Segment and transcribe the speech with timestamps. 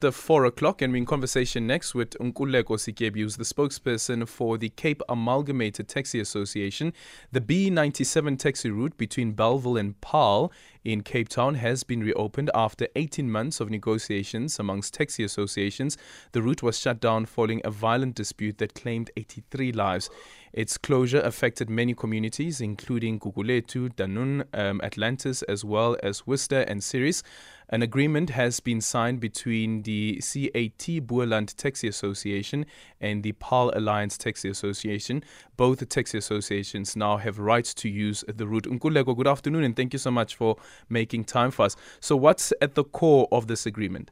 [0.00, 4.58] The four o'clock, and we're in conversation next with Nkululeko Sityebi, who's the spokesperson for
[4.58, 6.92] the Cape Amalgamated Taxi Association.
[7.32, 10.52] The B97 taxi route between Bellville and Paarl
[10.86, 15.98] in Cape Town has been reopened after 18 months of negotiations amongst taxi associations.
[16.30, 20.08] The route was shut down following a violent dispute that claimed 83 lives.
[20.52, 26.82] Its closure affected many communities, including Gugulethu, Dunoon, um, Atlantis, as well as Worcester and
[26.82, 27.24] Ceres.
[27.68, 32.64] An agreement has been signed between the CATA Boland Taxi Association
[33.00, 35.24] and the Paarl Alliance Taxi Association.
[35.56, 38.64] Both taxi associations now have rights to use the route.
[38.64, 40.56] Nkululeko, good afternoon and thank you so much for
[40.88, 41.76] making time for us.
[42.00, 44.10] So, what's at the core of this agreement?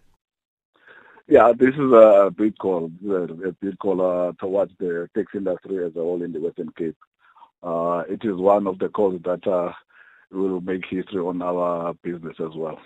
[1.27, 5.97] Yeah, this is a big call, a big call uh, towards the taxi industry as
[5.97, 6.97] a whole in the Western Cape.
[7.63, 9.73] Uh, it is one of the calls that uh,
[10.31, 12.79] will make history on our business as well.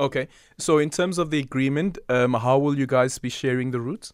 [0.00, 0.28] Okay.
[0.58, 4.12] So in terms of the agreement, um, how will you guys be sharing the routes?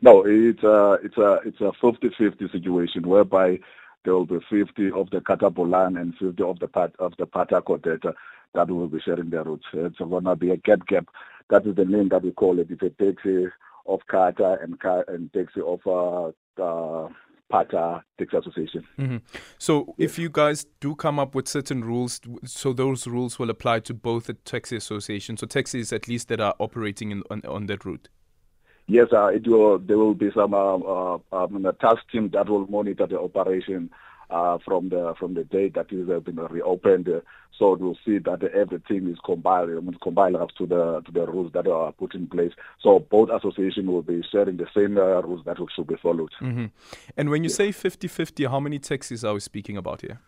[0.00, 3.58] No, it's a it's a it's a 50-50 situation whereby
[4.06, 7.60] there will be 50 of the CATA and 50 of the part of the Pata
[7.60, 8.14] Codeta
[8.54, 9.66] that will be sharing their routes.
[9.72, 11.08] It's going to be a get gap.
[11.50, 12.68] That is the name that we call it.
[12.70, 13.48] It's a taxi
[13.86, 16.30] of CATA and and taxi of uh,
[16.62, 17.08] uh,
[17.48, 18.86] Pata Taxi Association.
[18.98, 19.16] Mm-hmm.
[19.58, 20.10] So, yes.
[20.10, 23.94] if you guys do come up with certain rules, so those rules will apply to
[23.94, 27.84] both the taxi associations, so taxis at least that are operating in, on, on that
[27.84, 28.08] route.
[28.88, 29.78] Yes, uh, it will.
[29.78, 33.90] There will be some uh, uh, um, a task team that will monitor the operation
[34.30, 37.08] uh, from the from the date that it has been reopened.
[37.58, 39.70] so we'll see that everything is compiled,
[40.02, 42.52] compiled up to the to the rules that are put in place.
[42.80, 46.30] So both associations will be sharing the same uh, rules that should be followed.
[46.40, 46.66] Mm-hmm.
[47.16, 50.20] And when you say 50-50, how many taxis are we speaking about here?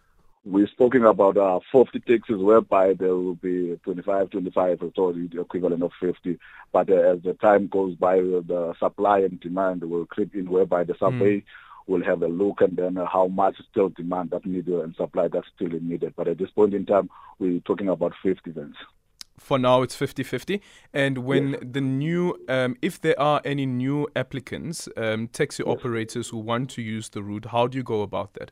[0.51, 5.83] We're speaking about uh, 40 taxis whereby there will be 25, 25, so the equivalent
[5.83, 6.39] of 50.
[6.73, 10.85] But uh, as the time goes by, the supply and demand will creep in whereby
[10.85, 11.45] the survey mm
[11.89, 15.27] we'll have a look and then uh, how much still demand that needed and supply
[15.27, 16.13] that's still needed.
[16.17, 18.77] But at this point in time, we're talking about 50 vans.
[19.39, 20.61] For now, it's 50 50.
[20.93, 21.63] And when yes.
[21.63, 25.73] the new, um, if there are any new applicants, um, taxi yes.
[25.73, 28.51] operators who want to use the route, how do you go about that?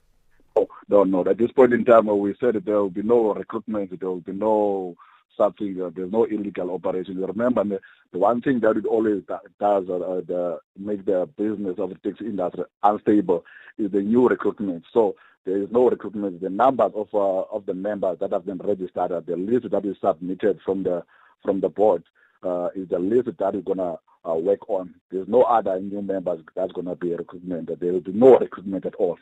[0.89, 1.25] No, no.
[1.25, 4.33] At this point in time, we said there will be no recruitment, there will be
[4.33, 4.97] no
[5.37, 5.81] something.
[5.83, 7.17] Uh, there's no illegal operation.
[7.19, 7.81] You Remember, the,
[8.13, 11.97] the one thing that it always does uh, uh, the, make the business of the
[11.97, 13.45] taxi industry unstable
[13.79, 14.85] is the new recruitment.
[14.93, 16.41] So there is no recruitment.
[16.41, 19.85] The numbers of uh, of the members that have been registered, uh, the list that
[19.85, 21.05] is submitted from the
[21.43, 22.03] from the board
[22.43, 23.97] uh, is the list that is gonna
[24.29, 24.95] uh, work on.
[25.11, 27.79] There's no other new members that's gonna be recruitment.
[27.79, 29.19] There will be no recruitment at all.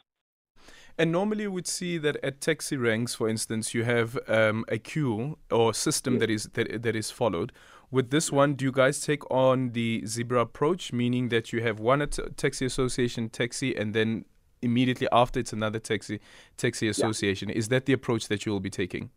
[0.97, 5.39] And normally we'd see that at taxi ranks, for instance, you have um, a queue
[5.51, 7.53] or system that is that, that is followed.
[7.91, 11.81] With this one, do you guys take on the zebra approach, meaning that you have
[11.81, 12.07] one
[12.37, 14.25] taxi association taxi, and then
[14.63, 16.21] immediately after it's another taxi
[16.57, 17.49] taxi association?
[17.49, 17.57] Yeah.
[17.57, 19.11] Is that the approach that you will be taking?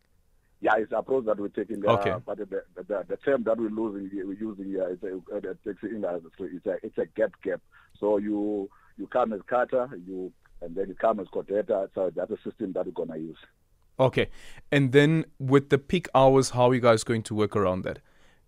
[0.62, 1.88] Yeah, it's the approach that we're taking.
[1.88, 2.16] Uh, okay.
[2.26, 5.88] But the, the, the, term that we're using, we're using here is a, a taxi
[5.90, 6.50] industry.
[6.56, 7.62] It's a it's a gap gap.
[8.00, 8.68] So you
[8.98, 10.32] you come as CATA, you
[10.62, 11.90] and then it comes as data.
[11.94, 13.38] So that's a system that we're going to use.
[14.00, 14.30] Okay.
[14.72, 18.00] And then with the peak hours, how are you guys going to work around that?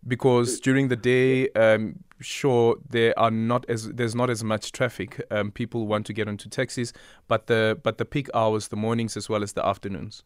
[0.07, 5.21] Because during the day, um, sure, there are not as there's not as much traffic.
[5.29, 6.93] Um, people want to get onto taxis,
[7.27, 10.23] but the but the peak hours, the mornings as well as the afternoons.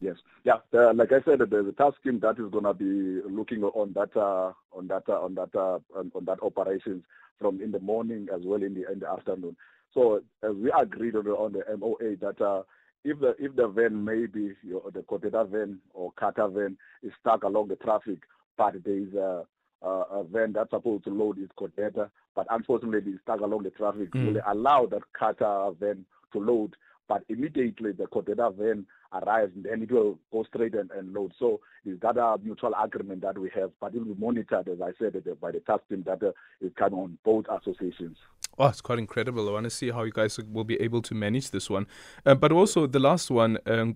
[0.00, 0.58] Yes, yeah.
[0.70, 3.92] The, like I said, there's a task team that is going to be looking on
[3.94, 7.02] that uh, on that uh, on that uh, on, on that operations
[7.40, 9.56] from in the morning as well in the in the afternoon.
[9.94, 12.62] So as we agreed on the, on the MOA that uh,
[13.04, 17.12] if the if the van maybe you know, the Codeta van or CATA van is
[17.20, 18.18] stuck along the traffic,
[18.56, 19.44] but there is a,
[19.82, 23.70] a, a van that's supposed to load is Codeta, but unfortunately it's stuck along the
[23.70, 24.34] traffic, mm.
[24.34, 26.74] will allow that CATA van to load,
[27.08, 31.32] but immediately the Codeta van arrives and then it will go straight and, and load.
[31.38, 34.80] So is that a mutual agreement that we have, but it will be monitored, as
[34.82, 38.18] I said, by the task team that uh, is coming on both associations.
[38.60, 39.48] Oh, it's quite incredible.
[39.48, 41.86] I want to see how you guys will be able to manage this one.
[42.26, 43.94] Uh, but also, the last one, um,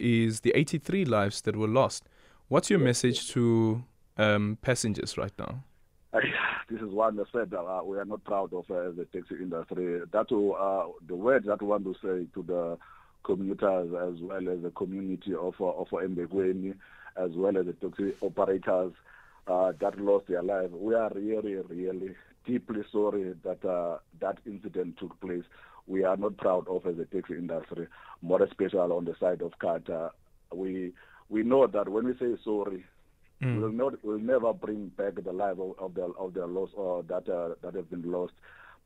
[0.00, 2.08] is the 83 lives that were lost.
[2.48, 3.84] What's your message to
[4.16, 5.62] um, passengers right now?
[6.12, 10.00] this is one that said uh, we are not proud of uh, the taxi industry.
[10.10, 12.78] That uh, the word that we want to say to the
[13.22, 16.74] commuters as well as the community of uh, of Mbekweni,
[17.16, 18.92] as well as the taxi operators
[19.50, 20.72] uh, that lost their lives.
[20.72, 22.14] We are really, really
[22.46, 25.44] deeply sorry that uh, that incident took place.
[25.86, 27.88] We are not proud of as a taxi industry,
[28.22, 30.12] more especially on the side of CATA.
[30.54, 30.92] We
[31.28, 32.84] we know that when we say sorry,
[33.42, 33.60] Mm.
[33.60, 37.02] We'll not, we'll never bring back the life of, of the of the lost or
[37.04, 38.34] that uh, that has been lost,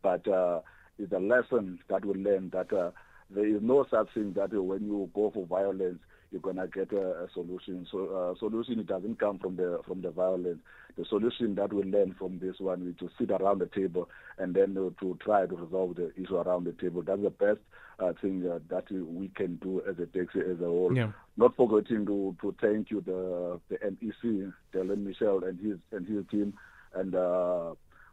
[0.00, 0.60] but uh,
[0.96, 2.92] it's a lesson that we learn that uh,
[3.30, 5.98] there is no such thing that when you go for violence,
[6.34, 7.86] you're gonna get a, a solution.
[7.92, 10.58] So uh, solution it doesn't come from the from the violence.
[10.98, 14.08] The solution that we learn from this one is to sit around the table
[14.38, 17.02] and then uh, to try to resolve the issue around the table.
[17.02, 17.60] That's the best
[18.00, 20.92] uh, thing uh, that we can do as a taxi as a whole.
[20.94, 21.12] Yeah.
[21.36, 26.24] Not forgetting to to thank you the the MEC, Daylin Mitchell and his and his
[26.30, 26.54] team
[26.94, 27.14] and.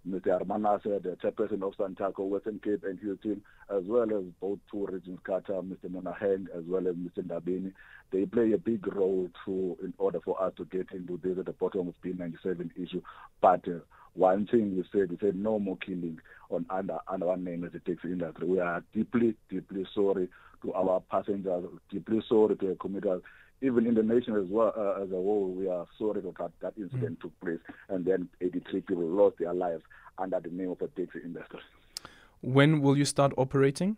[0.08, 0.40] Mr.
[0.42, 4.88] Armanase, the chairperson of Santaco, Western Cape, and his team, as well as both two
[4.88, 5.90] regions, CATA, Mr.
[5.90, 7.24] Monaheng, as well as Mr.
[7.24, 7.72] Ndabeni.
[8.12, 11.46] They play a big role to, in order for us to get into this at
[11.46, 13.02] the bottom of B97 issue.
[13.42, 13.80] But uh,
[14.14, 16.20] one thing we said, we said no more killing
[16.50, 18.48] on under, under one name as the taxi industry.
[18.48, 20.30] We are deeply, deeply sorry
[20.64, 23.22] to our passengers, deeply sorry to the commuters
[23.62, 26.74] even in the nation as well uh, as a whole, we are sorry that that
[26.78, 27.22] incident mm.
[27.22, 27.60] took place,
[27.90, 29.84] and then 83 people lost their lives
[30.18, 31.60] under the name of the taxi industry.
[32.42, 33.98] When will you start operating?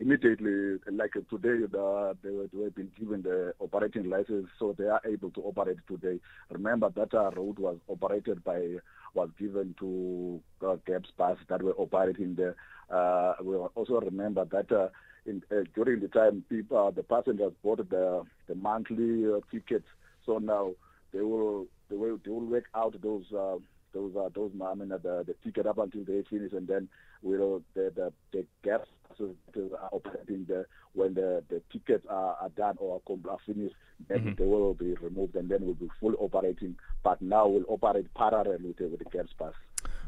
[0.00, 5.30] Immediately, like today, the, they, were, been given the operating license, so they are able
[5.32, 6.20] to operate today.
[6.50, 8.76] Remember that our road was operated by
[9.14, 12.54] was given to uh, GABS bus that were operating there.
[12.88, 14.88] Uh, we also remember that uh,
[15.26, 19.86] in, uh, during the time people, uh, the passengers bought the the monthly uh, tickets.
[20.24, 20.72] So now
[21.12, 23.56] they will they will they will work out those uh,
[23.92, 26.88] those uh, those I mean uh, the the ticket up until they finish, and then
[27.22, 28.88] we'll the the, the GABS
[29.20, 33.74] are operating the when the the tickets are, are done or are finished,
[34.08, 34.34] then mm-hmm.
[34.34, 36.76] they will be removed, and then we'll be fully operating.
[37.02, 39.54] But now we'll operate parallel with the, with the GABS bus.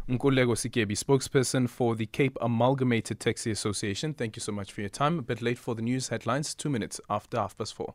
[0.08, 4.12] Nkululeko Sityebi, spokesperson for the Cape Amalgamated Taxi Association.
[4.12, 5.18] Thank you so much for your time.
[5.20, 7.94] A bit late for the news headlines, two minutes after half past four.